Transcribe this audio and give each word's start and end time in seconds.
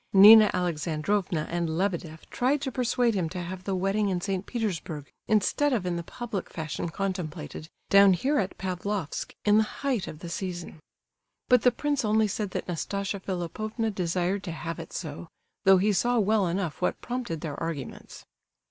Nina 0.13 0.49
Alexandrovna 0.51 1.45
and 1.51 1.69
Lebedeff 1.77 2.27
tried 2.31 2.59
to 2.63 2.71
persuade 2.71 3.13
him 3.13 3.29
to 3.29 3.39
have 3.39 3.65
the 3.65 3.75
wedding 3.75 4.09
in 4.09 4.19
St. 4.19 4.47
Petersburg, 4.47 5.11
instead 5.27 5.73
of 5.73 5.85
in 5.85 5.95
the 5.95 6.01
public 6.01 6.49
fashion 6.49 6.89
contemplated, 6.89 7.69
down 7.91 8.13
here 8.13 8.39
at 8.39 8.57
Pavlofsk 8.57 9.35
in 9.45 9.57
the 9.57 9.63
height 9.85 10.07
of 10.07 10.17
the 10.17 10.27
season. 10.29 10.79
But 11.49 11.61
the 11.61 11.71
prince 11.71 12.03
only 12.03 12.27
said 12.27 12.49
that 12.49 12.67
Nastasia 12.67 13.19
Philipovna 13.19 13.91
desired 13.91 14.41
to 14.45 14.51
have 14.51 14.79
it 14.79 14.91
so, 14.91 15.27
though 15.65 15.77
he 15.77 15.93
saw 15.93 16.17
well 16.17 16.47
enough 16.47 16.81
what 16.81 16.99
prompted 17.01 17.41
their 17.41 17.61
arguments. 17.61 18.25